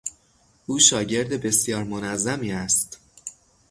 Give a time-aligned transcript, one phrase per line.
[0.65, 2.99] او شاگرد بسیار منظمی است.